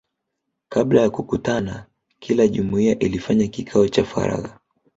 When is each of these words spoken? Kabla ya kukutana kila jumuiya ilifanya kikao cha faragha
Kabla 0.69 1.01
ya 1.01 1.09
kukutana 1.09 1.85
kila 2.19 2.47
jumuiya 2.47 2.99
ilifanya 2.99 3.47
kikao 3.47 3.87
cha 3.87 4.03
faragha 4.03 4.59